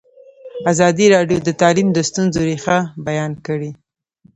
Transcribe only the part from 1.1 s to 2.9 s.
راډیو د تعلیم د ستونزو رېښه